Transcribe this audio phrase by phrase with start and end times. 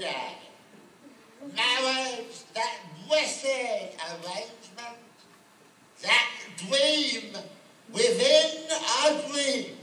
[0.00, 0.32] today.
[1.54, 2.76] Marriage, uh, that
[3.06, 4.96] blessed arrangement,
[6.00, 7.36] that dream
[7.92, 8.66] within
[9.04, 9.76] a dream.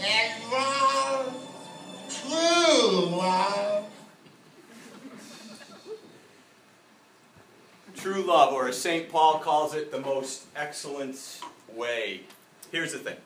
[0.00, 1.34] And love,
[2.06, 3.84] uh, true love,
[7.96, 9.08] True love, or as St.
[9.08, 11.40] Paul calls it, the most excellent
[11.74, 12.22] way.
[12.70, 13.16] Here's the thing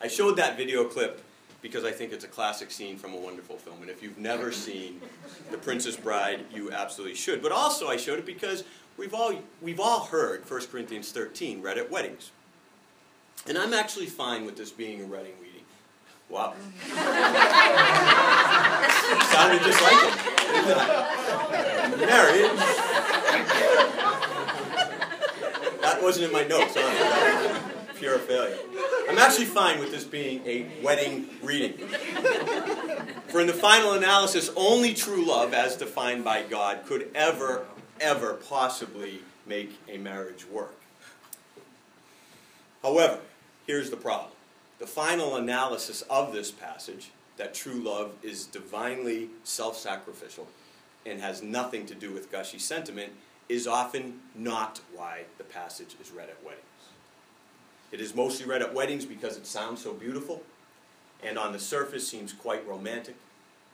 [0.00, 1.22] I showed that video clip
[1.60, 3.82] because I think it's a classic scene from a wonderful film.
[3.82, 5.00] And if you've never seen
[5.50, 7.42] The Princess Bride, you absolutely should.
[7.42, 8.64] But also, I showed it because
[8.96, 12.30] we've all, we've all heard 1 Corinthians 13 read at weddings.
[13.46, 15.64] And I'm actually fine with this being a wedding reading.
[16.30, 16.54] Wow.
[19.30, 20.14] Sounded just like it.
[22.06, 22.58] Marriage.
[25.80, 26.74] That wasn't in my notes.
[26.74, 27.59] Sorry.
[28.00, 28.56] Pure failure.
[29.10, 31.76] I'm actually fine with this being a wedding reading.
[33.28, 37.66] For in the final analysis, only true love, as defined by God, could ever,
[38.00, 40.80] ever possibly make a marriage work.
[42.82, 43.18] However,
[43.66, 44.30] here's the problem.
[44.78, 50.48] The final analysis of this passage, that true love is divinely self sacrificial
[51.04, 53.12] and has nothing to do with gushy sentiment,
[53.50, 56.64] is often not why the passage is read at weddings.
[57.92, 60.42] It is mostly read at weddings because it sounds so beautiful
[61.22, 63.16] and on the surface seems quite romantic,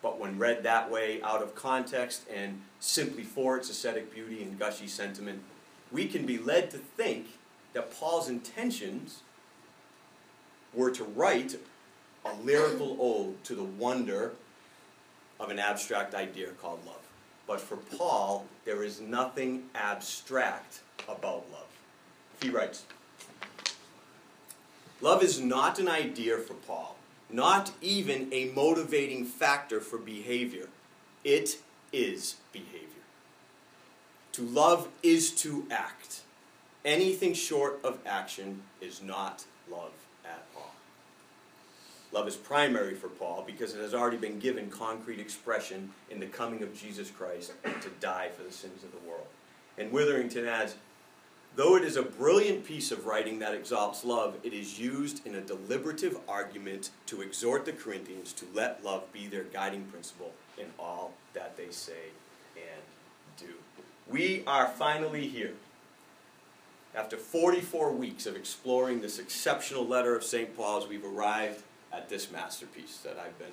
[0.03, 4.59] but when read that way out of context and simply for its ascetic beauty and
[4.59, 5.43] gushy sentiment,
[5.93, 7.27] we can be led to think
[7.73, 9.21] that Paul's intentions
[10.75, 11.57] were to write
[12.25, 14.33] a lyrical ode to the wonder
[15.39, 16.97] of an abstract idea called love.
[17.47, 21.69] But for Paul, there is nothing abstract about love.
[22.43, 22.85] He writes
[25.01, 26.97] Love is not an idea for Paul,
[27.31, 30.69] not even a motivating factor for behavior.
[31.23, 31.59] It
[31.93, 32.87] is behavior.
[34.33, 36.23] To love is to act.
[36.85, 39.93] Anything short of action is not love
[40.25, 40.73] at all.
[42.13, 46.27] Love is primary for Paul because it has already been given concrete expression in the
[46.27, 49.27] coming of Jesus Christ to die for the sins of the world.
[49.77, 50.77] And Witherington adds,
[51.57, 55.37] Though it is a brilliant piece of writing that exalts love, it is used in
[55.37, 60.67] a deliberative argument to exhort the Corinthians to let love be their guiding principle in
[60.79, 62.11] all that they say
[62.57, 62.83] and
[63.39, 63.55] do.
[64.07, 65.55] We are finally here.
[66.95, 70.55] After 44 weeks of exploring this exceptional letter of St.
[70.55, 73.49] Paul's, we've arrived at this masterpiece that I've been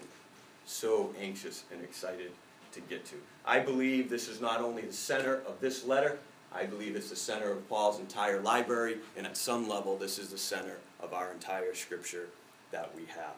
[0.66, 2.32] so anxious and excited
[2.74, 3.16] to get to.
[3.46, 6.20] I believe this is not only the center of this letter,
[6.56, 10.30] I believe it's the center of Paul's entire library, and at some level, this is
[10.30, 12.28] the center of our entire scripture
[12.72, 13.34] that we have.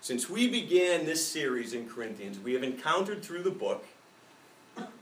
[0.00, 3.84] Since we began this series in Corinthians, we have encountered through the book,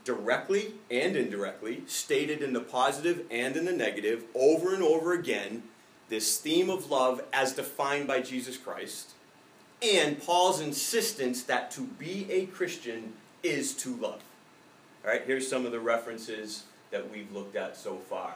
[0.03, 5.63] directly and indirectly, stated in the positive and in the negative, over and over again,
[6.09, 9.11] this theme of love as defined by Jesus Christ,
[9.81, 13.13] and Paul's insistence that to be a Christian
[13.43, 14.21] is to love.
[15.05, 18.33] All right, here's some of the references that we've looked at so far.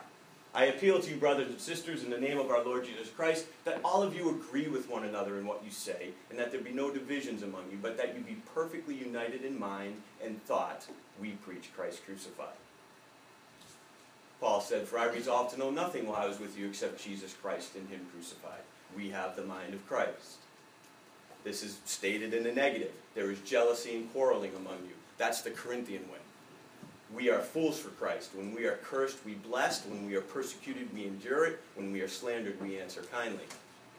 [0.55, 3.45] I appeal to you, brothers and sisters, in the name of our Lord Jesus Christ,
[3.65, 6.61] that all of you agree with one another in what you say, and that there
[6.61, 10.85] be no divisions among you, but that you be perfectly united in mind and thought.
[11.19, 12.57] We preach Christ crucified.
[14.39, 17.33] Paul said, For I resolved to know nothing while I was with you except Jesus
[17.33, 18.61] Christ and Him crucified.
[18.95, 20.37] We have the mind of Christ.
[21.43, 22.91] This is stated in the negative.
[23.15, 24.93] There is jealousy and quarreling among you.
[25.17, 26.19] That's the Corinthian way.
[27.15, 28.31] We are fools for Christ.
[28.33, 29.85] When we are cursed, we bless.
[29.85, 31.59] When we are persecuted, we endure it.
[31.75, 33.43] When we are slandered, we answer kindly.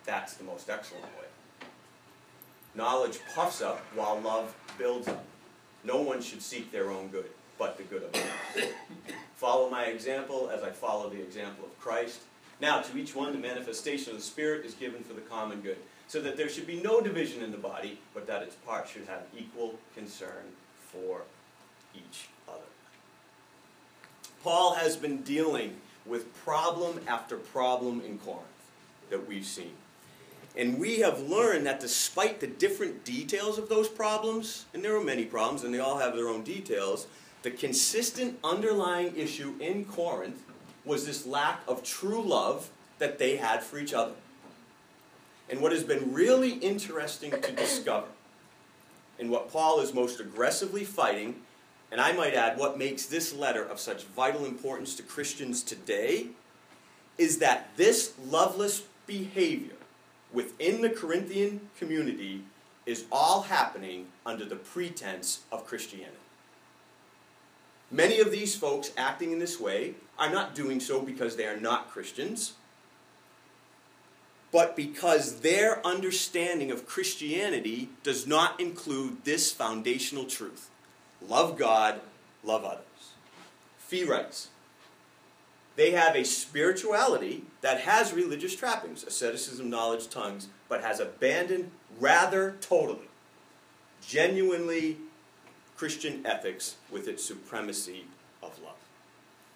[0.05, 1.69] That's the most excellent way.
[2.75, 5.25] Knowledge puffs up while love builds up.
[5.85, 8.71] No one should seek their own good, but the good of others.
[9.37, 12.23] follow my example as I follow the example of Christ.
[12.61, 15.77] Now, to each one, the manifestation of the Spirit is given for the common good,
[16.09, 19.07] so that there should be no division in the body, but that its parts should
[19.07, 20.53] have equal concern
[20.91, 21.23] for
[21.95, 22.29] each.
[24.45, 25.75] Paul has been dealing
[26.05, 28.45] with problem after problem in Corinth
[29.09, 29.73] that we've seen.
[30.55, 35.03] And we have learned that despite the different details of those problems, and there are
[35.03, 37.07] many problems and they all have their own details,
[37.43, 40.43] the consistent underlying issue in Corinth
[40.85, 42.69] was this lack of true love
[42.99, 44.13] that they had for each other.
[45.49, 48.09] And what has been really interesting to discover,
[49.19, 51.37] and what Paul is most aggressively fighting,
[51.91, 56.29] and I might add, what makes this letter of such vital importance to Christians today,
[57.19, 59.77] is that this loveless behavior
[60.33, 62.43] within the Corinthian community
[62.87, 66.17] is all happening under the pretense of Christianity.
[67.91, 71.61] Many of these folks acting in this way are not doing so because they are
[71.61, 72.55] not Christians,
[74.51, 80.71] but because their understanding of Christianity does not include this foundational truth
[81.29, 82.01] love God,
[82.43, 83.13] love others.
[83.79, 84.49] Fee writes,
[85.77, 92.57] they have a spirituality that has religious trappings, asceticism, knowledge, tongues, but has abandoned rather
[92.61, 93.09] totally,
[94.07, 94.99] genuinely
[95.77, 98.05] Christian ethics with its supremacy
[98.43, 98.77] of love.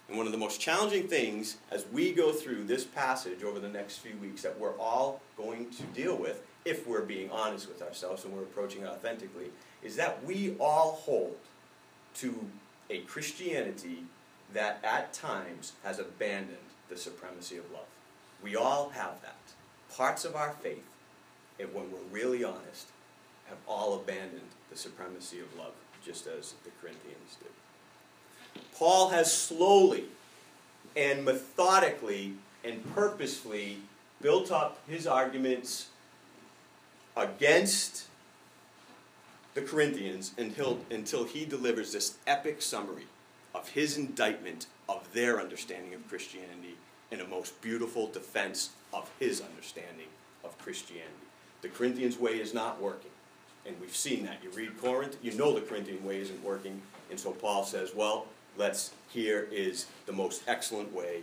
[0.09, 3.69] And one of the most challenging things as we go through this passage over the
[3.69, 7.83] next few weeks that we're all going to deal with, if we're being honest with
[7.83, 9.51] ourselves and we're approaching it authentically,
[9.83, 11.37] is that we all hold
[12.19, 12.47] to
[12.91, 14.05] a Christianity
[14.53, 16.57] that at times has abandoned
[16.89, 17.87] the supremacy of love.
[18.43, 19.37] We all have that.
[19.95, 20.85] Parts of our faith,
[21.59, 22.89] if when we're really honest,
[23.49, 25.73] have all abandoned the supremacy of love,
[26.05, 28.63] just as the Corinthians did.
[28.77, 30.05] Paul has slowly
[30.97, 32.35] and methodically
[32.65, 33.79] and purposefully
[34.21, 35.89] built up his arguments
[37.17, 38.08] against
[39.55, 43.07] the Corinthians until, until he delivers this epic summary
[43.55, 46.77] of his indictment of their understanding of Christianity
[47.11, 50.09] and a most beautiful defense of his understanding
[50.45, 51.13] of Christianity.
[51.63, 53.11] The Corinthians way is not working.
[53.67, 54.39] And we've seen that.
[54.43, 56.81] You read Corinth, you know the Corinthian way isn't working.
[57.11, 61.23] And so Paul says, well, let's, here is the most excellent way,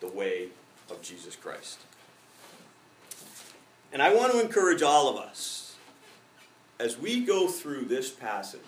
[0.00, 0.48] the way
[0.90, 1.78] of Jesus Christ.
[3.92, 5.65] And I want to encourage all of us,
[6.78, 8.60] as we go through this passage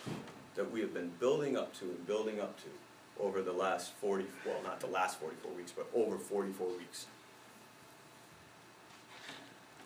[0.55, 2.69] that we have been building up to and building up to,
[3.21, 7.07] over the last 40, well, not the last 44 weeks, but over 44 weeks.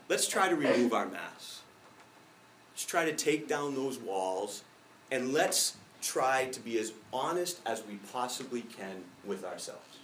[0.09, 1.63] Let's try to remove our masks.
[2.73, 4.65] Let's try to take down those walls,
[5.11, 9.99] and let's try to be as honest as we possibly can with ourselves.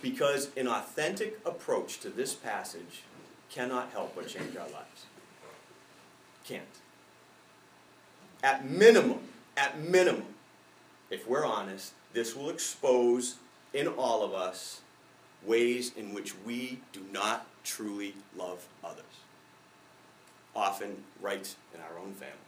[0.00, 3.02] Because an authentic approach to this passage
[3.50, 5.06] cannot help but change our lives.
[6.48, 6.62] Can't.
[8.42, 9.18] At minimum,
[9.54, 10.34] at minimum,
[11.10, 13.36] if we're honest, this will expose
[13.74, 14.80] in all of us
[15.44, 19.04] ways in which we do not truly love others,
[20.56, 22.38] often right in our own families.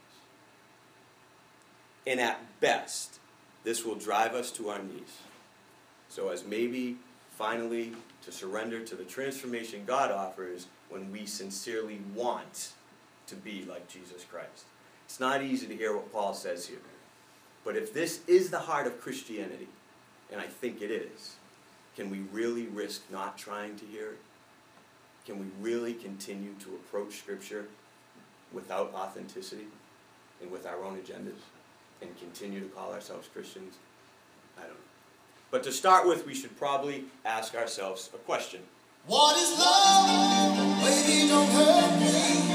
[2.07, 3.19] And at best,
[3.63, 5.19] this will drive us to our knees.
[6.09, 6.97] So, as maybe
[7.37, 7.93] finally
[8.25, 12.71] to surrender to the transformation God offers when we sincerely want
[13.31, 14.65] to be like Jesus Christ.
[15.05, 16.77] It's not easy to hear what Paul says here.
[17.63, 19.67] But if this is the heart of Christianity,
[20.31, 21.35] and I think it is,
[21.95, 24.19] can we really risk not trying to hear it?
[25.25, 27.65] Can we really continue to approach Scripture
[28.51, 29.67] without authenticity
[30.41, 31.41] and with our own agendas
[32.01, 33.75] and continue to call ourselves Christians?
[34.57, 34.75] I don't know.
[35.51, 38.61] But to start with, we should probably ask ourselves a question.
[39.05, 40.57] What is love?
[40.81, 42.50] Baby, don't hurt me.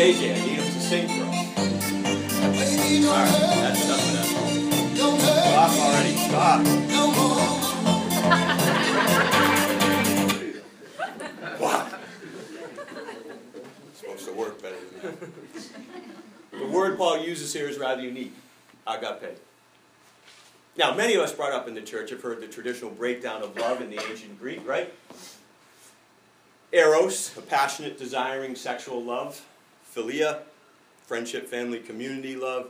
[0.00, 0.32] AJ?
[0.32, 1.36] I need him to sing for us.
[3.04, 3.30] All right,
[3.60, 4.26] that's enough of that.
[5.50, 6.14] Stop already.
[6.16, 6.60] Stop.
[11.60, 11.86] Wow.
[13.90, 16.58] It's supposed to work better than that.
[16.58, 18.34] The word Paul uses here is rather unique.
[18.86, 19.36] Agape.
[20.78, 23.54] Now, many of us brought up in the church have heard the traditional breakdown of
[23.54, 24.90] love in the ancient Greek, right?
[26.72, 29.44] Eros, a passionate, desiring sexual love.
[29.94, 30.40] Philia,
[31.06, 32.68] friendship, family, community love.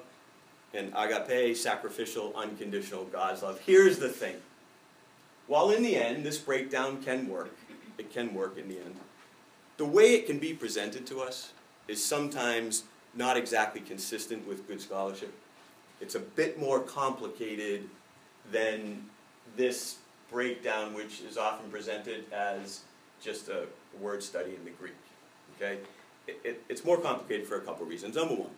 [0.72, 3.60] And agape, sacrificial, unconditional God's love.
[3.66, 4.36] Here's the thing.
[5.48, 7.56] While in the end, this breakdown can work,
[7.98, 8.94] it can work in the end.
[9.78, 11.52] The way it can be presented to us
[11.88, 12.84] is sometimes
[13.14, 15.34] not exactly consistent with good scholarship.
[16.00, 17.88] It's a bit more complicated
[18.52, 19.04] than
[19.56, 19.96] this
[20.30, 22.82] breakdown, which is often presented as
[23.20, 23.66] just a
[24.00, 24.94] word study in the Greek.
[25.56, 25.78] Okay?
[26.30, 28.14] It, it, it's more complicated for a couple reasons.
[28.14, 28.50] Number one,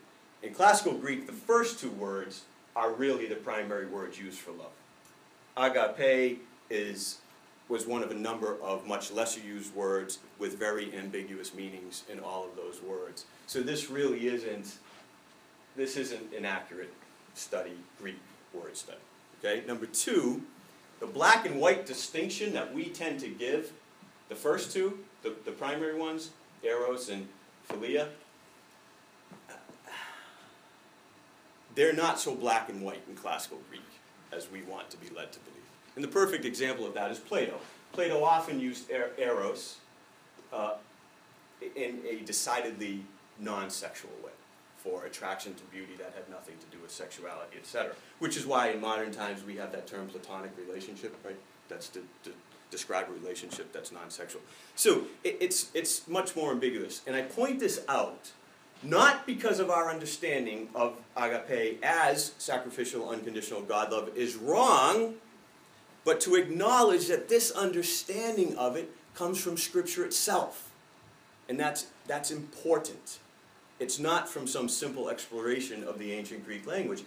[0.43, 2.43] in classical Greek, the first two words
[2.77, 4.73] are really the primary words used for love.
[5.57, 7.19] Agape is
[7.69, 12.21] was one of a number of much lesser used words with very ambiguous meanings in
[12.21, 13.25] all of those words.
[13.47, 14.75] So this really isn't
[15.75, 16.93] this isn't an accurate
[17.35, 18.19] study, Greek
[18.53, 18.99] word study.
[19.39, 19.63] Okay?
[19.67, 20.43] Number two,
[21.01, 23.73] the black and white distinction that we tend to give,
[24.29, 26.31] the first two, the, the primary ones,
[26.63, 27.27] eros and
[27.73, 28.09] philia,
[31.75, 33.83] they're not so black and white in classical Greek
[34.33, 35.63] as we want to be led to believe.
[35.95, 37.59] And the perfect example of that is Plato.
[37.93, 39.77] Plato often used er- eros
[40.53, 40.75] uh,
[41.77, 43.05] in a decidedly
[43.39, 44.31] non-sexual way
[44.77, 47.93] for attraction to beauty that had nothing to do with sexuality, etc.
[48.19, 51.39] Which is why in modern times we have that term platonic relationship, right?
[51.69, 52.33] That's to, to
[52.73, 54.43] describe a relationship that's non-sexual.
[54.75, 58.33] So it, it's it's much more ambiguous, and I point this out
[58.83, 65.15] not because of our understanding of agape as sacrificial, unconditional God love is wrong,
[66.05, 70.71] but to acknowledge that this understanding of it comes from Scripture itself.
[71.49, 73.19] And that's, that's important.
[73.79, 77.03] It's not from some simple exploration of the ancient Greek language.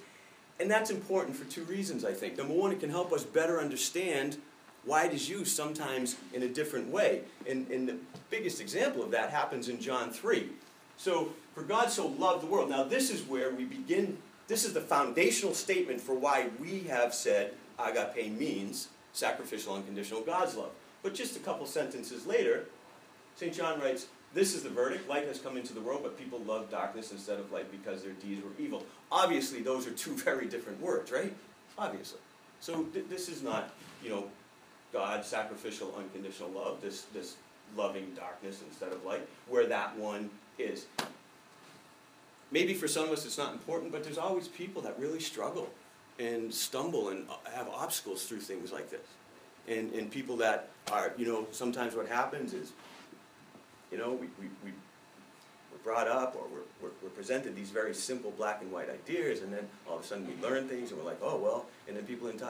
[0.60, 2.38] And that's important for two reasons, I think.
[2.38, 4.38] Number one, it can help us better understand
[4.86, 7.22] why it is used sometimes in a different way.
[7.50, 7.98] And, and the
[8.30, 10.50] biggest example of that happens in John 3.
[10.98, 12.70] So, for God so loved the world.
[12.70, 17.13] Now, this is where we begin, this is the foundational statement for why we have
[17.13, 20.72] said agape means sacrificial, unconditional God's love.
[21.01, 22.65] But just a couple sentences later,
[23.36, 23.54] St.
[23.54, 25.10] John writes, This is the verdict.
[25.10, 28.13] Light has come into the world, but people love darkness instead of light because their
[28.13, 28.86] deeds were evil.
[29.12, 31.34] Obviously, those are two very different words, right?
[31.77, 32.20] Obviously.
[32.60, 33.74] So, th- this is not,
[34.04, 34.25] you know,
[34.95, 37.35] God's sacrificial, unconditional love, this, this
[37.75, 40.85] loving darkness instead of light, where that one is.
[42.49, 45.69] Maybe for some of us it's not important, but there's always people that really struggle
[46.17, 49.05] and stumble and have obstacles through things like this.
[49.67, 52.71] And, and people that are, you know, sometimes what happens is,
[53.91, 54.71] you know, we, we, we,
[55.86, 56.42] brought up or
[56.82, 60.06] we're, we're, presented these very simple black and white ideas, and then all of a
[60.06, 62.42] sudden we learn things and we're like, oh, well, and then people end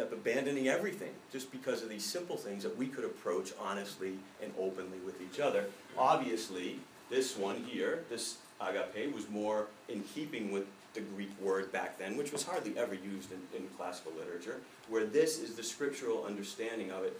[0.00, 4.52] up abandoning everything just because of these simple things that we could approach honestly and
[4.60, 5.64] openly with each other.
[5.98, 6.78] Obviously,
[7.10, 12.16] this one here, this agape, was more in keeping with the Greek word back then,
[12.16, 16.90] which was hardly ever used in, in classical literature, where this is the scriptural understanding
[16.90, 17.18] of it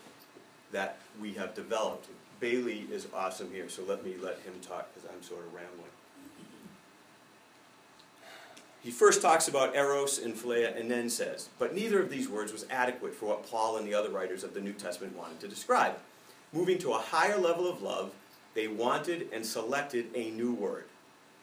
[0.73, 2.09] that we have developed.
[2.41, 5.91] Bailey is awesome here, so let me let him talk because I'm sort of rambling.
[8.83, 12.53] He first talks about eros and philia and then says, but neither of these words
[12.53, 15.47] was adequate for what Paul and the other writers of the New Testament wanted to
[15.47, 15.95] describe.
[16.53, 18.11] Moving to a higher level of love,
[18.55, 20.85] they wanted and selected a new word,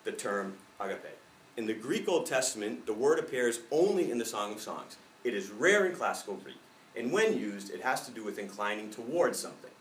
[0.03, 1.17] the term agape.
[1.55, 4.97] In the Greek Old Testament, the word appears only in the Song of Songs.
[5.23, 6.59] It is rare in classical Greek,
[6.95, 9.71] and when used, it has to do with inclining towards something.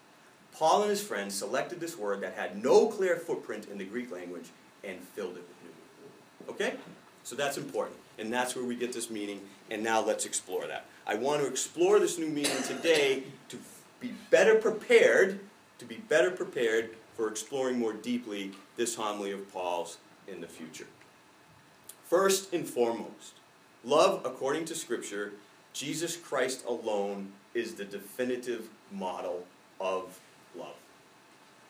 [0.52, 4.10] Paul and his friends selected this word that had no clear footprint in the Greek
[4.10, 4.46] language
[4.84, 6.52] and filled it with new.
[6.52, 6.76] Okay?
[7.24, 10.86] So that's important, and that's where we get this meaning, and now let's explore that.
[11.06, 13.58] I want to explore this new meaning today to
[14.00, 15.40] be better prepared,
[15.78, 20.86] to be better prepared for exploring more deeply this homily of Paul's in the future.
[22.04, 23.34] First and foremost,
[23.84, 25.32] love according to Scripture,
[25.72, 29.44] Jesus Christ alone is the definitive model
[29.80, 30.18] of
[30.56, 30.74] love.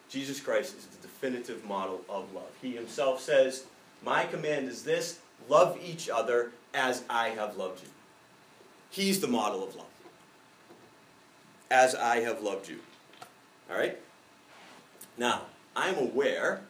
[0.09, 2.51] Jesus Christ is the definitive model of love.
[2.63, 3.65] He himself says,
[4.05, 7.89] My command is this love each other as I have loved you.
[8.91, 9.87] He's the model of love.
[11.71, 12.79] As I have loved you.
[13.71, 13.99] All right?
[15.19, 15.43] Now,
[15.77, 16.63] I'm aware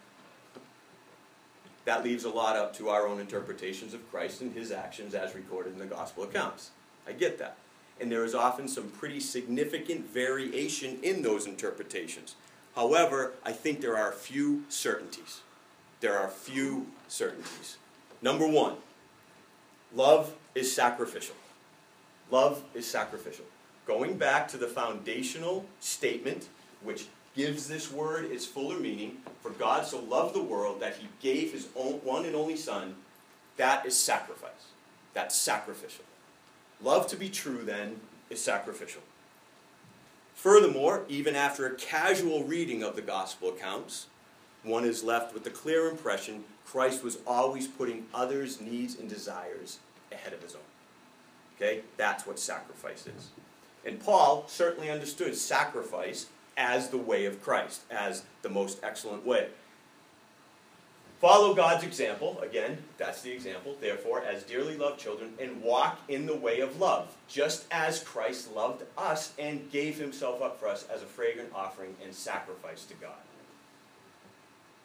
[1.84, 5.34] that leaves a lot up to our own interpretations of Christ and his actions as
[5.34, 6.70] recorded in the gospel accounts.
[7.08, 7.56] I get that.
[8.00, 12.36] And there is often some pretty significant variation in those interpretations.
[12.76, 15.40] However, I think there are a few certainties.
[16.00, 17.76] There are a few certainties.
[18.22, 18.74] Number one,
[19.94, 21.34] love is sacrificial.
[22.30, 23.46] Love is sacrificial.
[23.86, 26.48] Going back to the foundational statement,
[26.82, 29.16] which gives this word its fuller meaning.
[29.42, 32.96] For God so loved the world that he gave his own, one and only Son.
[33.56, 34.72] That is sacrifice.
[35.14, 36.04] That's sacrificial.
[36.80, 39.02] Love to be true, then, is sacrificial.
[40.34, 44.06] Furthermore, even after a casual reading of the gospel accounts,
[44.62, 49.78] one is left with the clear impression Christ was always putting others' needs and desires
[50.12, 50.60] ahead of his own.
[51.56, 51.80] Okay?
[51.96, 53.30] That's what sacrifice is.
[53.84, 59.48] And Paul certainly understood sacrifice as the way of Christ, as the most excellent way.
[61.20, 66.26] Follow God's example, again, that's the example, therefore, as dearly loved children, and walk in
[66.26, 70.86] the way of love, just as Christ loved us and gave himself up for us
[70.92, 73.16] as a fragrant offering and sacrifice to God.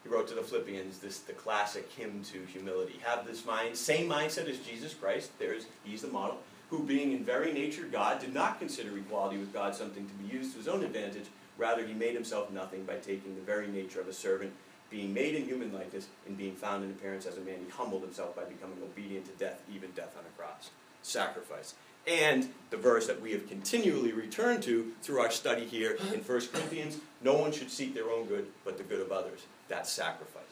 [0.02, 2.98] He wrote to the Philippians this the classic hymn to humility.
[3.04, 6.38] Have this mind, same mindset as Jesus Christ, there's he's the model,
[6.68, 10.36] who being in very nature God, did not consider equality with God something to be
[10.36, 11.26] used to his own advantage
[11.56, 14.52] Rather, he made himself nothing by taking the very nature of a servant,
[14.94, 17.56] being made in human likeness, and being found in appearance as a man.
[17.64, 20.70] He humbled himself by becoming obedient to death, even death on a cross.
[21.02, 21.74] Sacrifice.
[22.06, 26.24] And the verse that we have continually returned to through our study here in 1
[26.24, 29.40] Corinthians no one should seek their own good, but the good of others.
[29.66, 30.42] That's sacrifice.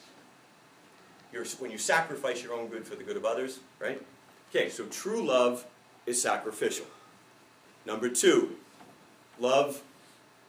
[1.32, 4.02] You're, when you sacrifice your own good for the good of others, right?
[4.50, 5.64] Okay, so true love
[6.04, 6.86] is sacrificial.
[7.86, 8.56] Number two,
[9.38, 9.82] love,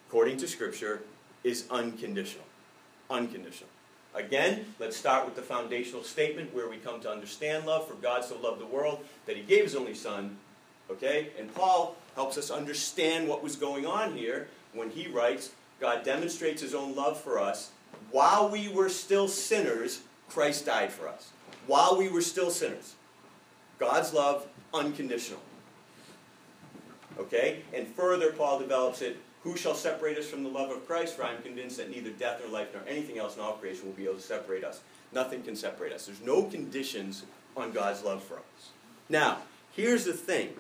[0.08, 1.04] according to Scripture,
[1.44, 2.46] is unconditional.
[3.12, 3.70] Unconditional.
[4.16, 7.88] Again, let's start with the foundational statement where we come to understand love.
[7.88, 10.38] For God so loved the world that he gave his only Son.
[10.90, 11.30] Okay?
[11.40, 16.62] And Paul helps us understand what was going on here when he writes, God demonstrates
[16.62, 17.72] his own love for us.
[18.12, 21.32] While we were still sinners, Christ died for us.
[21.66, 22.96] While we were still sinners.
[23.80, 25.42] God's love, unconditional.
[27.20, 27.64] Okay?
[27.74, 31.16] And further, Paul develops it who shall separate us from the love of Christ?
[31.16, 33.86] For I am convinced that neither death nor life nor anything else in all creation
[33.86, 34.82] will be able to separate us.
[35.12, 36.06] Nothing can separate us.
[36.06, 37.24] There's no conditions
[37.56, 38.70] on God's love for us.
[39.10, 39.40] Now,
[39.76, 40.54] here's the thing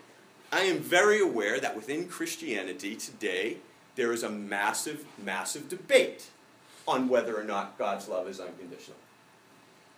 [0.51, 3.57] I am very aware that within Christianity today,
[3.95, 6.27] there is a massive, massive debate
[6.87, 8.97] on whether or not God's love is unconditional.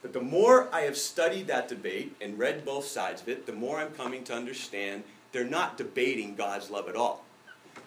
[0.01, 3.53] But the more I have studied that debate and read both sides of it, the
[3.53, 7.24] more I'm coming to understand they're not debating God's love at all.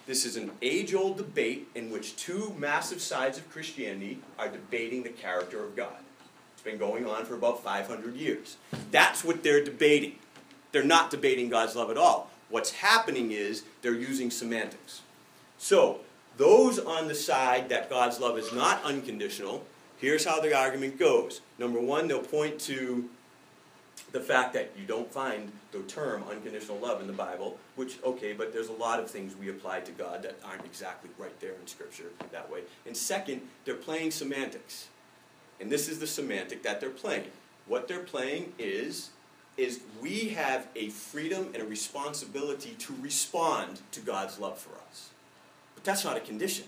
[0.09, 5.03] This is an age old debate in which two massive sides of Christianity are debating
[5.03, 5.99] the character of God.
[6.55, 8.57] It's been going on for about 500 years.
[8.91, 10.15] That's what they're debating.
[10.73, 12.31] They're not debating God's love at all.
[12.49, 15.03] What's happening is they're using semantics.
[15.59, 16.01] So,
[16.39, 19.67] those on the side that God's love is not unconditional,
[19.99, 21.43] here's how the argument goes.
[21.59, 23.11] Number one, they'll point to
[24.13, 28.33] the fact that you don't find the term unconditional love in the Bible, which, okay,
[28.33, 31.53] but there's a lot of things we apply to God that aren't exactly right there
[31.61, 32.61] in Scripture that way.
[32.87, 34.89] And second, they're playing semantics.
[35.61, 37.27] And this is the semantic that they're playing.
[37.67, 39.11] What they're playing is,
[39.57, 45.11] is we have a freedom and a responsibility to respond to God's love for us.
[45.75, 46.65] But that's not a condition.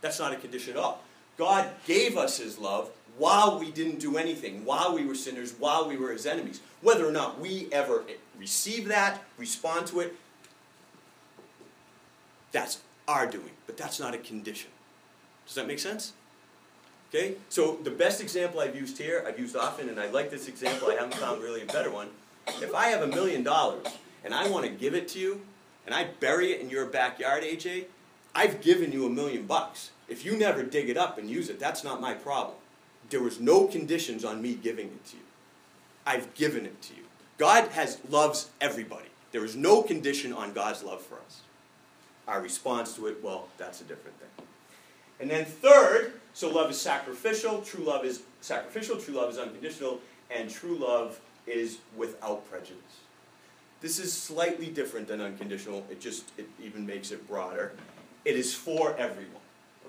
[0.00, 1.02] That's not a condition at all.
[1.36, 5.88] God gave us His love while we didn't do anything, while we were sinners, while
[5.88, 6.60] we were his enemies.
[6.80, 8.04] Whether or not we ever
[8.38, 10.14] receive that, respond to it,
[12.52, 14.70] that's our doing, but that's not a condition.
[15.46, 16.12] Does that make sense?
[17.08, 17.34] Okay?
[17.48, 20.88] So the best example I've used here, I've used often, and I like this example,
[20.90, 22.08] I haven't found really a better one.
[22.60, 23.86] If I have a million dollars
[24.24, 25.42] and I want to give it to you,
[25.86, 27.86] and I bury it in your backyard, AJ,
[28.34, 29.90] I've given you a million bucks.
[30.06, 32.56] If you never dig it up and use it, that's not my problem.
[33.10, 35.22] There was no conditions on me giving it to you.
[36.06, 37.02] I've given it to you.
[37.38, 39.08] God has loves everybody.
[39.32, 41.42] There is no condition on God's love for us.
[42.26, 44.46] Our response to it, well, that's a different thing.
[45.20, 50.00] And then third, so love is sacrificial, true love is sacrificial, true love is unconditional,
[50.30, 53.00] and true love is without prejudice.
[53.80, 55.84] This is slightly different than unconditional.
[55.90, 57.72] It just it even makes it broader.
[58.24, 59.42] It is for everyone.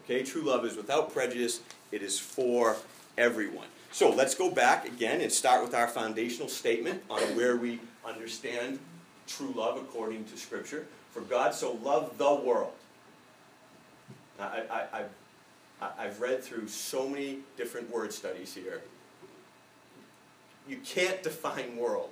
[0.04, 0.24] Okay?
[0.24, 1.62] True love is without prejudice.
[1.92, 2.78] It is for
[3.20, 3.68] everyone.
[3.92, 8.80] So let's go back again and start with our foundational statement on where we understand
[9.28, 10.88] true love according to Scripture.
[11.12, 12.72] For God so loved the world.
[14.40, 15.04] I, I,
[15.82, 18.82] I, I've read through so many different word studies here.
[20.68, 22.12] You can't define world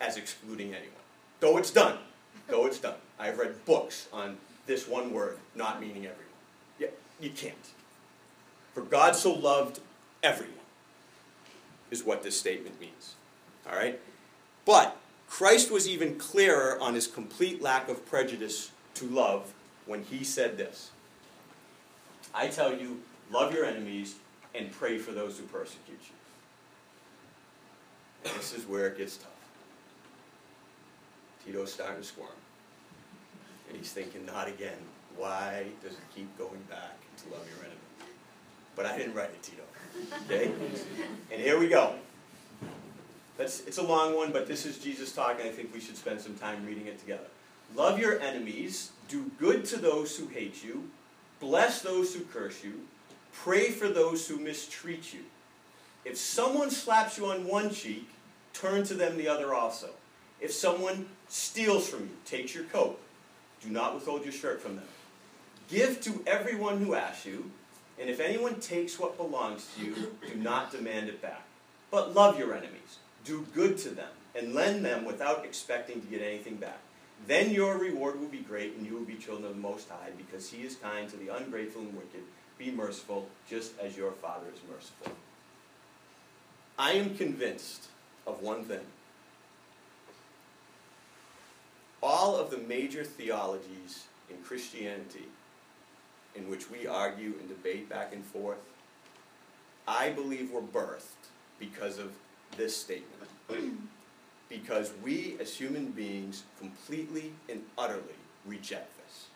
[0.00, 0.90] as excluding anyone.
[1.40, 1.98] Though it's done.
[2.48, 2.96] Though it's done.
[3.18, 6.24] I've read books on this one word not meaning everyone.
[6.80, 6.88] Yeah,
[7.20, 7.54] you can't.
[8.74, 9.80] For God so loved
[10.22, 10.54] everyone,
[11.90, 13.14] is what this statement means.
[13.70, 14.00] All right?
[14.64, 14.96] But
[15.28, 19.52] Christ was even clearer on his complete lack of prejudice to love
[19.86, 20.90] when he said this
[22.34, 24.16] I tell you, love your enemies
[24.54, 26.14] and pray for those who persecute you.
[28.24, 29.30] And this is where it gets tough.
[31.44, 32.28] Tito's starting to squirm.
[33.68, 34.78] And he's thinking, not again.
[35.16, 37.83] Why does it keep going back to love your enemies?
[38.76, 39.62] But I didn't write it, Tito.
[40.24, 40.50] Okay?
[41.30, 41.94] And here we go.
[43.36, 45.46] That's, it's a long one, but this is Jesus talking.
[45.46, 47.24] I think we should spend some time reading it together.
[47.74, 50.88] Love your enemies, do good to those who hate you,
[51.40, 52.80] bless those who curse you,
[53.32, 55.20] pray for those who mistreat you.
[56.04, 58.08] If someone slaps you on one cheek,
[58.52, 59.90] turn to them the other also.
[60.40, 63.00] If someone steals from you, takes your coat,
[63.62, 64.84] do not withhold your shirt from them.
[65.68, 67.50] Give to everyone who asks you
[68.00, 71.44] and if anyone takes what belongs to you, do not demand it back.
[71.90, 72.98] But love your enemies.
[73.24, 76.78] Do good to them, and lend them without expecting to get anything back.
[77.26, 80.10] Then your reward will be great, and you will be children of the Most High,
[80.16, 82.22] because He is kind to the ungrateful and wicked.
[82.58, 85.12] Be merciful, just as your Father is merciful.
[86.78, 87.86] I am convinced
[88.26, 88.80] of one thing
[92.04, 95.24] all of the major theologies in Christianity
[96.34, 98.58] in which we argue and debate back and forth,
[99.86, 102.12] I believe were birthed because of
[102.56, 103.30] this statement.
[104.48, 108.02] because we as human beings completely and utterly
[108.46, 109.26] reject this.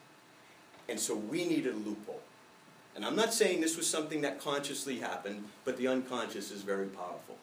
[0.88, 2.20] And so we needed a loophole.
[2.94, 6.87] And I'm not saying this was something that consciously happened, but the unconscious is very
[6.87, 7.37] powerful.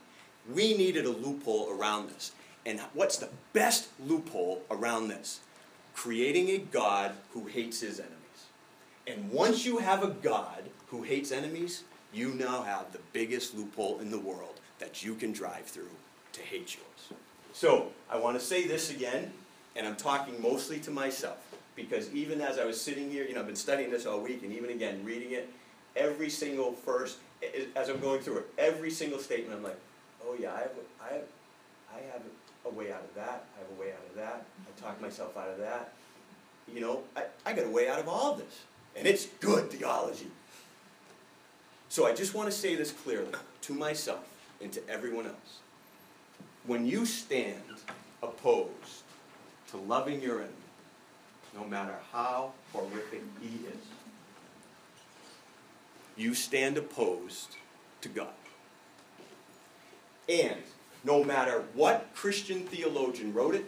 [0.54, 2.32] We needed a loophole around this.
[2.66, 5.40] And what's the best loophole around this?
[5.94, 8.25] Creating a God who hates his enemies.
[9.08, 14.00] And once you have a God who hates enemies, you now have the biggest loophole
[14.00, 15.92] in the world that you can drive through
[16.34, 17.20] to hate yours.
[17.54, 19.32] So, I want to say this again,
[19.76, 21.38] and I'm talking mostly to myself,
[21.76, 24.44] because even as I was sitting here, you know, I've been studying this all week,
[24.44, 25.50] and even again, reading it,
[25.96, 27.18] every single first,
[27.76, 29.80] as I'm going through it, every single statement, I'm like,
[30.26, 31.24] oh yeah, I have, I have,
[31.94, 32.22] I have
[32.66, 35.38] a way out of that, I have a way out of that, I talk myself
[35.38, 35.94] out of that.
[36.74, 38.64] You know, I, I got a way out of all of this.
[38.96, 40.28] And it's good theology.
[41.90, 43.32] So I just want to say this clearly
[43.62, 44.28] to myself
[44.62, 45.60] and to everyone else.
[46.66, 47.62] When you stand
[48.24, 49.04] opposed
[49.72, 50.54] to loving your enemy,
[51.56, 53.78] no matter how horrific he is,
[56.18, 57.58] you stand opposed
[58.02, 58.28] to God.
[60.28, 60.58] And
[61.04, 63.66] no matter what Christian theologian wrote it,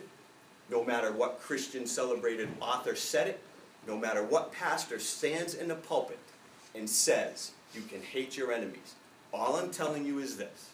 [0.69, 3.41] no matter what Christian celebrated author said it,
[3.87, 6.19] no matter what pastor stands in the pulpit
[6.75, 8.95] and says you can hate your enemies,
[9.33, 10.69] all I'm telling you is this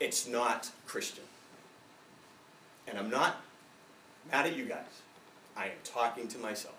[0.00, 1.24] it's not Christian.
[2.86, 3.42] And I'm not
[4.30, 5.02] mad at you guys.
[5.56, 6.74] I am talking to myself.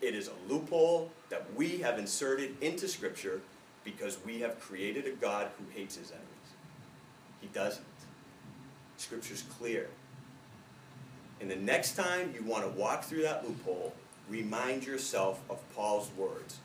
[0.00, 3.40] It is a loophole that we have inserted into Scripture
[3.84, 6.26] because we have created a God who hates his enemies.
[7.40, 7.84] He doesn't.
[8.96, 9.88] Scripture's clear.
[11.40, 13.94] And the next time you want to walk through that loophole,
[14.30, 16.58] remind yourself of Paul's words.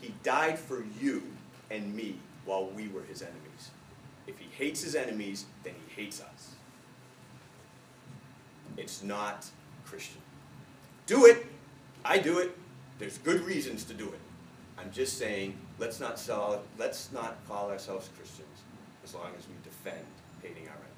[0.00, 1.24] He died for you
[1.70, 3.70] and me while we were his enemies.
[4.26, 6.52] If he hates his enemies, then he hates us.
[8.76, 9.46] It's not
[9.84, 10.20] Christian.
[11.06, 11.46] Do it.
[12.04, 12.56] I do it.
[12.98, 14.20] There's good reasons to do it.
[14.78, 18.46] I'm just saying, let's not sell, let's not call ourselves Christians
[19.02, 20.04] as long as we defend
[20.42, 20.88] hating our enemies.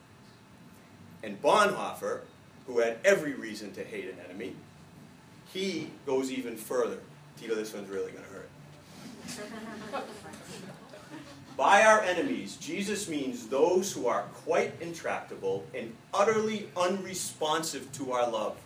[1.22, 2.20] And Bonhoeffer,
[2.66, 4.55] who had every reason to hate an enemy,
[5.53, 6.99] he goes even further.
[7.39, 8.49] Tito, this one's really going to hurt.
[11.57, 18.31] By our enemies, Jesus means those who are quite intractable and utterly unresponsive to our
[18.31, 18.57] love,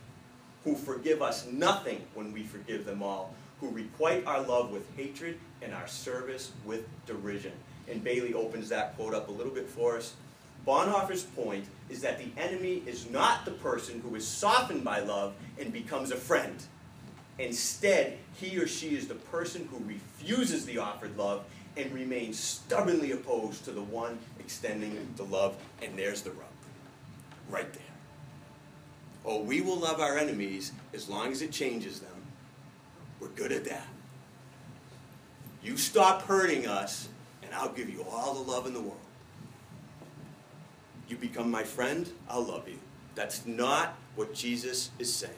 [0.63, 5.39] who forgive us nothing when we forgive them all, who requite our love with hatred
[5.63, 7.53] and our service with derision.
[7.91, 10.15] And Bailey opens that quote up a little bit for us.
[10.67, 15.35] Bonhoeffer's point is that the enemy is not the person who is softened by love
[15.59, 16.63] and becomes a friend.
[17.39, 21.45] Instead, he or she is the person who refuses the offered love
[21.77, 25.57] and remains stubbornly opposed to the one extending the love.
[25.83, 26.47] And there's the rub.
[27.51, 27.83] Right there.
[29.25, 32.11] Oh, we will love our enemies as long as it changes them.
[33.21, 33.89] We're good at that.
[35.63, 37.09] You stop hurting us,
[37.43, 38.99] and I'll give you all the love in the world.
[41.09, 42.79] You become my friend, I'll love you.
[43.15, 45.33] That's not what Jesus is saying.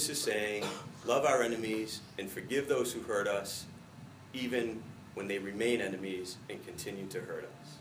[0.00, 0.64] Jesus is saying,
[1.04, 3.66] love our enemies and forgive those who hurt us,
[4.32, 4.82] even
[5.12, 7.74] when they remain enemies and continue to hurt us.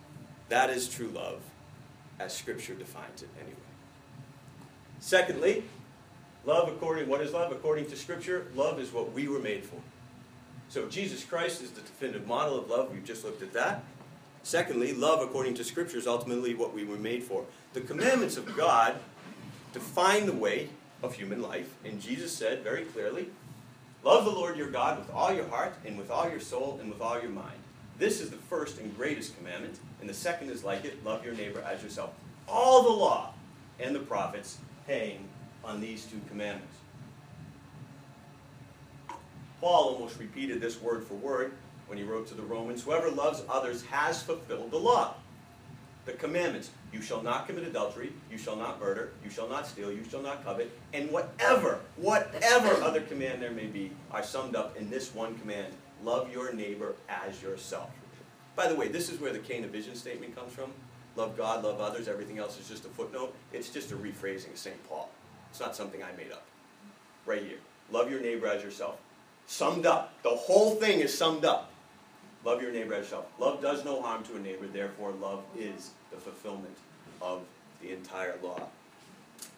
[0.49, 1.39] That is true love,
[2.19, 3.55] as Scripture defines it anyway.
[4.99, 5.63] Secondly,
[6.43, 8.47] love according what is love according to Scripture?
[8.53, 9.79] Love is what we were made for.
[10.67, 12.91] So Jesus Christ is the definitive model of love.
[12.91, 13.82] We've just looked at that.
[14.43, 17.45] Secondly, love according to Scripture is ultimately what we were made for.
[17.71, 18.97] The commandments of God
[19.71, 20.67] define the way
[21.01, 21.73] of human life.
[21.83, 23.29] And Jesus said very clearly,
[24.03, 26.89] Love the Lord your God with all your heart, and with all your soul, and
[26.89, 27.59] with all your mind.
[27.97, 31.33] This is the first and greatest commandment, and the second is like it love your
[31.33, 32.12] neighbor as yourself.
[32.47, 33.33] All the law
[33.77, 34.57] and the prophets
[34.88, 35.27] hang
[35.65, 36.75] on these two commandments.
[39.59, 41.51] Paul almost repeated this word for word
[41.88, 45.15] when he wrote to the Romans Whoever loves others has fulfilled the law
[46.10, 46.72] the commandments.
[46.91, 50.22] You shall not commit adultery, you shall not murder, you shall not steal, you shall
[50.22, 55.13] not covet, and whatever, whatever other command there may be are summed up in this
[55.13, 57.89] one command love your neighbor as yourself.
[58.56, 60.72] By the way, this is where the Cana vision statement comes from.
[61.15, 63.36] Love God, love others, everything else is just a footnote.
[63.54, 64.89] It's just a rephrasing of St.
[64.89, 65.10] Paul.
[65.50, 66.45] It's not something I made up.
[67.26, 67.60] Right here.
[67.91, 68.98] Love your neighbor as yourself.
[69.45, 70.13] Summed up.
[70.24, 71.68] The whole thing is summed up.
[72.45, 73.25] Love your neighbor as yourself.
[73.38, 76.78] Love does no harm to a neighbor, therefore, love is the fulfillment
[77.21, 77.41] of
[77.82, 78.67] the entire law.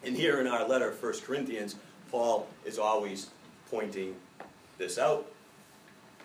[0.03, 1.75] And here in our letter, 1 Corinthians,
[2.09, 3.29] Paul is always
[3.69, 4.15] pointing
[4.77, 5.31] this out.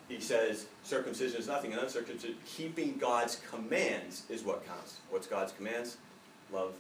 [0.08, 4.98] He says, circumcision is nothing, and uncircumcision, keeping God's commands is what counts.
[5.10, 5.98] What's God's commands?
[6.52, 6.72] Love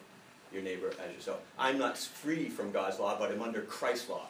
[0.52, 1.40] your neighbor as yourself.
[1.58, 4.28] I'm not free from God's law, but I'm under Christ's law,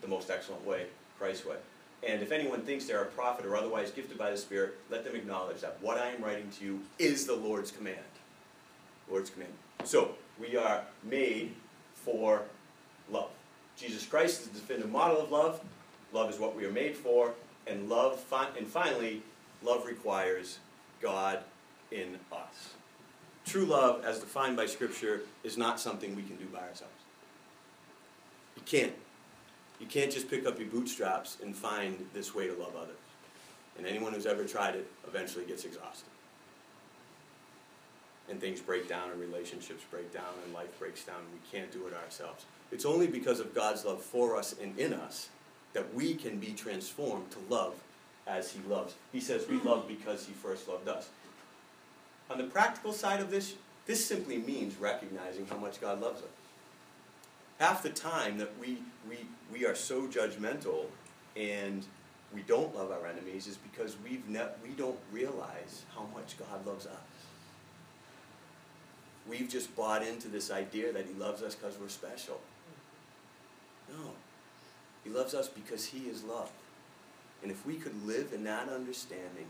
[0.00, 0.86] the most excellent way,
[1.18, 1.56] Christ's way.
[2.06, 5.16] And if anyone thinks they're a prophet or otherwise gifted by the Spirit, let them
[5.16, 7.98] acknowledge that what I am writing to you is the Lord's command.
[9.10, 9.52] Lord's command.
[9.84, 11.54] So, we are made
[11.94, 12.42] for
[13.10, 13.30] love.
[13.76, 15.60] Jesus Christ is the definitive model of love.
[16.12, 17.32] Love is what we are made for.
[17.66, 19.22] And love, fi- and finally,
[19.62, 20.58] love requires
[21.00, 21.40] God
[21.90, 22.74] in us.
[23.44, 26.92] True love, as defined by Scripture, is not something we can do by ourselves.
[28.56, 28.92] You can't.
[29.80, 32.96] You can't just pick up your bootstraps and find this way to love others.
[33.76, 36.08] And anyone who's ever tried it eventually gets exhausted.
[38.28, 41.72] And things break down, and relationships break down, and life breaks down, and we can't
[41.72, 42.44] do it ourselves.
[42.72, 45.28] It's only because of God's love for us and in us
[45.72, 47.74] that we can be transformed to love
[48.26, 48.94] as He loves.
[49.12, 51.08] He says we love because He first loved us.
[52.30, 53.54] On the practical side of this,
[53.86, 56.28] this simply means recognizing how much God loves us.
[57.58, 59.18] Half the time that we, we,
[59.52, 60.84] we are so judgmental
[61.36, 61.84] and
[62.34, 66.64] we don't love our enemies is because we've ne- we don't realize how much God
[66.66, 66.94] loves us.
[69.28, 72.40] We've just bought into this idea that He loves us because we're special.
[73.90, 74.12] No.
[75.04, 76.50] He loves us because He is love.
[77.42, 79.46] And if we could live in that understanding,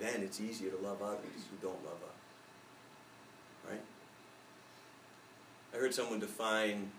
[0.00, 3.70] then it's easier to love others who don't love us.
[3.70, 3.80] Right?
[5.72, 6.90] I heard someone define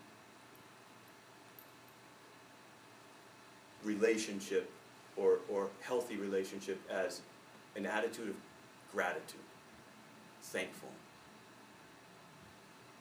[3.83, 4.69] relationship
[5.15, 7.21] or, or healthy relationship as
[7.75, 8.35] an attitude of
[8.91, 9.41] gratitude,
[10.41, 10.89] thankful.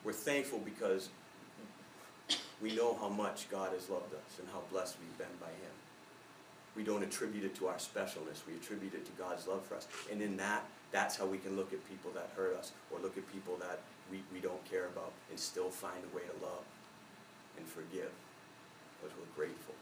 [0.04, 1.08] We're thankful because
[2.60, 5.72] we know how much God has loved us and how blessed we've been by Him.
[6.76, 9.86] We don't attribute it to our specialness, we attribute it to God's love for us.
[10.10, 13.16] And in that, that's how we can look at people that hurt us or look
[13.16, 13.80] at people that
[14.12, 16.64] we, we don't care about and still find a way to love
[17.56, 18.10] and forgive
[19.00, 19.74] because we're grateful.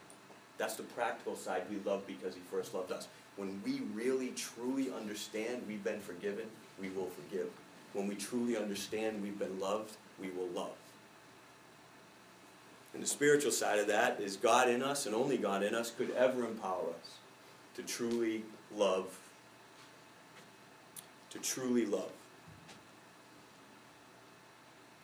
[0.56, 1.64] That's the practical side.
[1.68, 3.08] We love because He first loved us.
[3.36, 6.46] When we really, truly understand we've been forgiven,
[6.80, 7.48] we will forgive.
[7.92, 10.76] When we truly understand we've been loved, we will love.
[12.92, 15.90] And the spiritual side of that is God in us and only God in us
[15.90, 17.14] could ever empower us
[17.76, 18.44] to truly
[18.76, 19.18] love.
[21.30, 22.10] To truly love.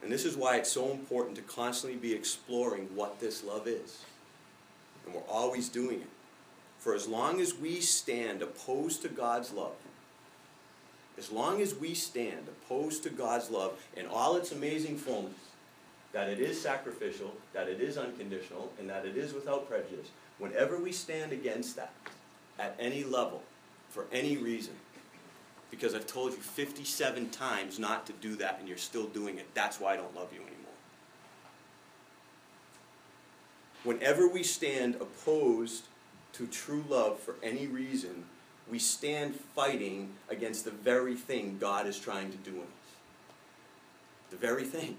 [0.06, 4.04] And this is why it's so important to constantly be exploring what this love is.
[5.04, 6.08] And we're always doing it.
[6.78, 9.74] For as long as we stand opposed to God's love,
[11.18, 15.34] as long as we stand opposed to God's love in all its amazing fullness,
[16.12, 20.78] that it is sacrificial, that it is unconditional, and that it is without prejudice, whenever
[20.78, 21.92] we stand against that
[22.60, 23.42] at any level,
[23.90, 24.74] for any reason,
[25.70, 29.46] because I've told you 57 times not to do that and you're still doing it,
[29.54, 30.56] that's why I don't love you anymore.
[33.84, 35.84] Whenever we stand opposed
[36.34, 38.24] to true love for any reason,
[38.70, 42.66] we stand fighting against the very thing God is trying to do in us.
[44.30, 44.96] The very thing.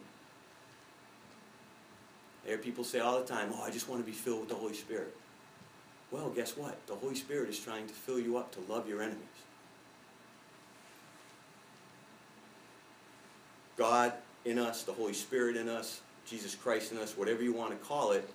[2.45, 4.49] I hear people say all the time, oh, I just want to be filled with
[4.49, 5.13] the Holy Spirit.
[6.11, 6.77] Well, guess what?
[6.87, 9.19] The Holy Spirit is trying to fill you up to love your enemies.
[13.77, 14.13] God
[14.45, 17.87] in us, the Holy Spirit in us, Jesus Christ in us, whatever you want to
[17.87, 18.27] call it,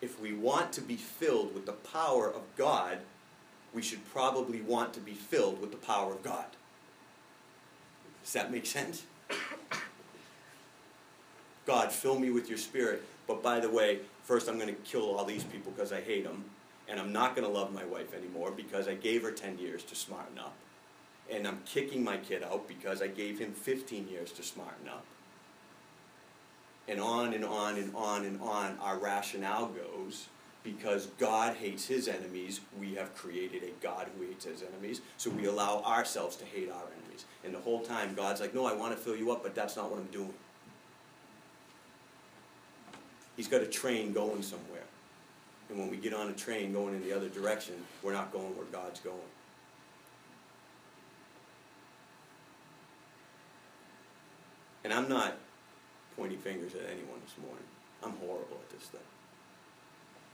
[0.00, 2.98] if we want to be filled with the power of God,
[3.72, 6.44] we should probably want to be filled with the power of God.
[8.22, 9.04] Does that make sense?
[11.66, 13.02] God, fill me with your spirit.
[13.26, 16.24] But by the way, first I'm going to kill all these people because I hate
[16.24, 16.44] them.
[16.88, 19.82] And I'm not going to love my wife anymore because I gave her 10 years
[19.84, 20.54] to smarten up.
[21.32, 25.04] And I'm kicking my kid out because I gave him 15 years to smarten up.
[26.86, 30.28] And on and on and on and on our rationale goes
[30.62, 35.00] because God hates his enemies, we have created a God who hates his enemies.
[35.16, 37.24] So we allow ourselves to hate our enemies.
[37.44, 39.76] And the whole time, God's like, no, I want to fill you up, but that's
[39.76, 40.32] not what I'm doing.
[43.36, 44.84] He's got a train going somewhere.
[45.70, 48.54] And when we get on a train going in the other direction, we're not going
[48.56, 49.16] where God's going.
[54.84, 55.34] And I'm not
[56.16, 57.64] pointing fingers at anyone this morning.
[58.02, 59.00] I'm horrible at this thing.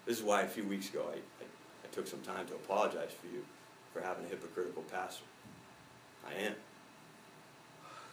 [0.06, 3.10] This is why a few weeks ago I, I, I took some time to apologize
[3.20, 3.44] for you
[3.92, 5.24] for having a hypocritical pastor.
[6.26, 6.54] I am.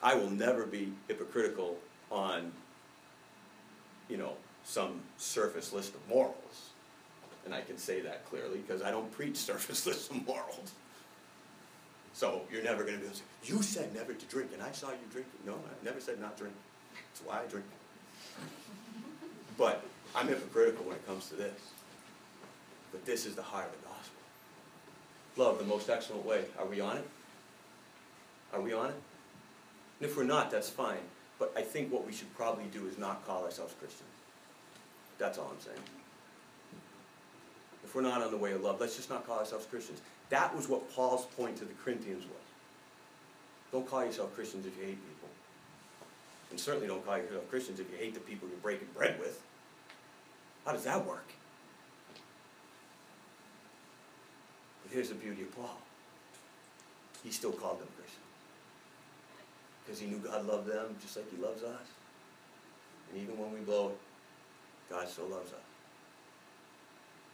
[0.04, 1.78] I will never be hypocritical
[2.12, 2.52] on,
[4.10, 6.69] you know, some surface list of morals.
[7.45, 10.74] And I can say that clearly because I don't preach surface list of morals.
[12.15, 14.63] So you're never going to be able to say, you said never to drink, and
[14.63, 15.34] I saw you drinking.
[15.45, 16.56] No, I never said not drink.
[16.93, 17.65] That's why I drink.
[19.58, 19.84] But
[20.15, 21.60] I'm hypocritical when it comes to this.
[22.93, 24.21] But this is the heart of the gospel.
[25.36, 26.45] Love, the most excellent way.
[26.58, 27.08] Are we on it?
[28.54, 29.01] Are we on it?
[29.99, 31.04] And if we're not, that's fine.
[31.38, 34.08] But I think what we should probably do is not call ourselves Christians.
[35.17, 35.84] That's all I'm saying.
[37.84, 39.99] If we're not on the way of love, let's just not call ourselves Christians.
[40.30, 42.46] That was what Paul's point to the Corinthians was.
[43.72, 45.30] Don't call yourself Christians if you hate people.
[46.50, 49.42] And certainly don't call yourself Christians if you hate the people you're breaking bread with.
[50.66, 51.28] How does that work?
[54.84, 55.78] But here's the beauty of Paul.
[57.24, 58.22] He still called them Christians.
[59.84, 61.88] Because he knew God loved them just like he loves us.
[63.12, 63.98] And even when we blow it,
[64.90, 65.60] God still loves us.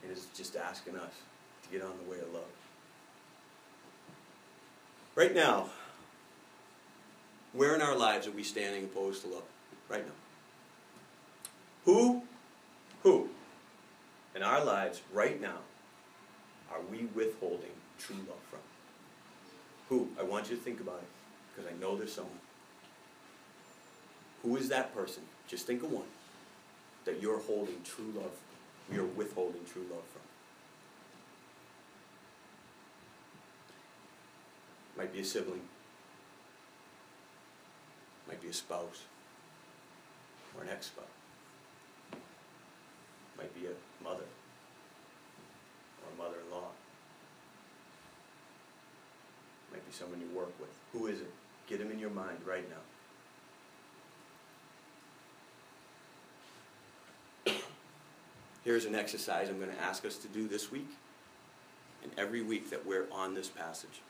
[0.04, 1.14] And is just asking us
[1.64, 2.44] to get on the way of love.
[5.13, 5.69] Right now,
[7.54, 9.43] where in our lives are we standing opposed to love?
[9.89, 10.13] Right now.
[11.84, 12.24] Who,
[13.04, 13.30] who
[14.36, 15.58] in our lives right now
[16.71, 18.60] are we withholding true love from?
[19.89, 20.08] Who?
[20.17, 21.10] I want you to think about it
[21.54, 22.39] because I know there's someone.
[24.43, 25.24] Who is that person?
[25.47, 26.08] Just think of one
[27.04, 28.32] that you're holding true love,
[28.93, 30.21] you're withholding true love from.
[35.02, 35.62] Might be a sibling,
[38.28, 39.06] might be a spouse,
[40.56, 41.06] or an ex spouse,
[43.36, 44.26] might be a mother,
[46.04, 46.68] or a mother in law,
[49.72, 50.70] might be someone you work with.
[50.94, 51.32] Who is it?
[51.66, 52.70] Get him in your mind right
[57.48, 57.54] now.
[58.64, 60.90] Here's an exercise I'm going to ask us to do this week
[62.04, 64.02] and every week that we're on this passage.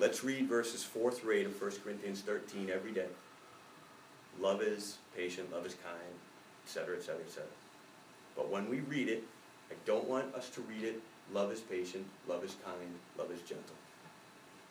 [0.00, 3.08] Let's read verses 4 through 8 of 1 Corinthians 13 every day.
[4.40, 6.14] Love is patient, love is kind,
[6.64, 7.44] etc., etc., etc.
[8.36, 9.24] But when we read it,
[9.72, 13.40] I don't want us to read it, love is patient, love is kind, love is
[13.40, 13.74] gentle.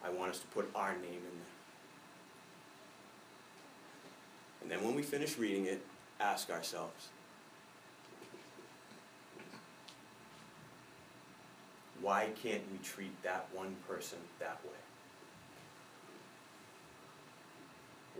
[0.01, 1.53] I want us to put our name in there.
[4.61, 5.81] And then when we finish reading it,
[6.21, 7.09] ask ourselves
[12.01, 14.86] why can't we treat that one person that way?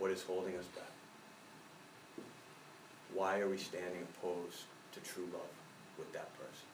[0.07, 2.23] What is holding us back?
[3.13, 5.41] Why are we standing opposed to true love
[5.97, 6.65] with that person?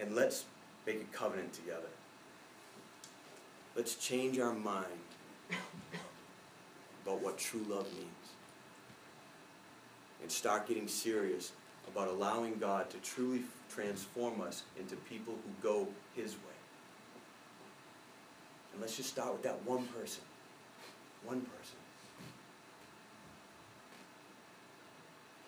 [0.00, 0.44] And let's
[0.86, 1.88] make a covenant together.
[3.74, 4.84] Let's change our mind
[7.06, 8.06] about what true love means.
[10.20, 11.52] And start getting serious
[11.90, 16.57] about allowing God to truly transform us into people who go His way.
[18.78, 20.22] And let's just start with that one person.
[21.24, 21.78] One person.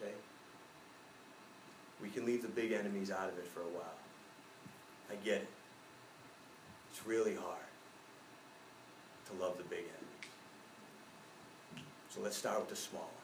[0.02, 0.14] Okay?
[2.02, 3.94] We can leave the big enemies out of it for a while.
[5.12, 5.48] I get it.
[6.90, 7.70] It's really hard
[9.28, 11.86] to love the big enemies.
[12.08, 13.14] So let's start with the small ones.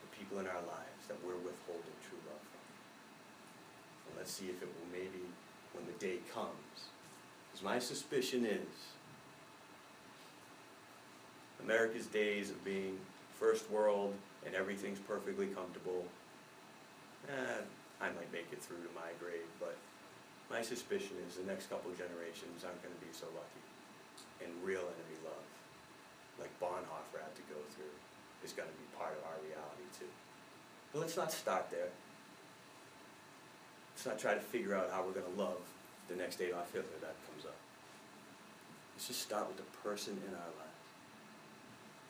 [0.00, 2.64] The people in our lives that we're withholding true love from.
[4.08, 5.28] And let's see if it will maybe,
[5.74, 6.88] when the day comes,
[7.62, 8.66] my suspicion is
[11.62, 12.98] America's days of being
[13.38, 16.04] first world and everything's perfectly comfortable,
[17.28, 17.62] eh,
[18.00, 19.76] I might make it through to my grave, but
[20.50, 23.62] my suspicion is the next couple generations aren't going to be so lucky
[24.42, 25.46] and real enemy love,
[26.42, 27.94] like Bonhoeffer had to go through,
[28.42, 30.10] is going to be part of our reality too.
[30.92, 31.94] But let's not start there.
[33.94, 35.62] Let's not try to figure out how we're going to love
[36.12, 37.56] the next Adolf Hitler that comes up.
[38.94, 40.86] Let's just start with the person in our lives.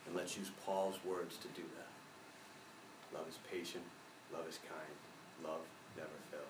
[0.06, 3.16] And let's use Paul's words to do that.
[3.16, 3.84] Love is patient,
[4.32, 4.96] love is kind,
[5.44, 5.60] love
[5.96, 6.42] never fails.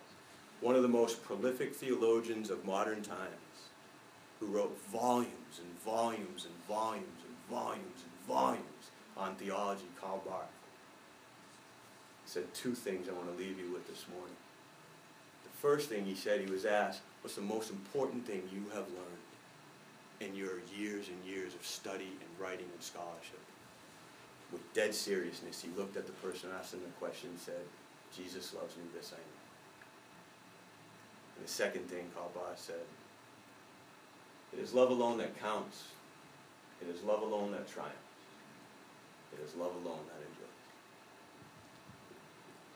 [0.61, 3.69] One of the most prolific theologians of modern times
[4.41, 10.47] who wrote volumes and volumes and volumes and volumes and volumes on theology, Karl Barth,
[12.25, 14.37] said two things I want to leave you with this morning.
[15.45, 18.89] The first thing he said, he was asked, What's the most important thing you have
[18.91, 19.23] learned
[20.23, 23.41] in your years and years of study and writing and scholarship.
[24.53, 27.65] With dead seriousness, he looked at the person asked asking the question and said,
[28.17, 29.25] Jesus loves me, this I know.
[31.37, 32.85] And the second thing Karl Barth said,
[34.53, 35.85] it is love alone that counts.
[36.83, 37.97] It is love alone that triumphs.
[39.33, 40.61] It is love alone that endures.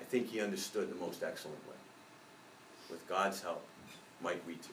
[0.00, 1.76] I think he understood the most excellent way.
[2.90, 3.62] With God's help,
[4.22, 4.72] might we too.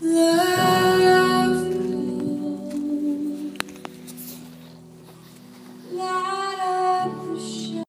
[0.00, 0.51] Love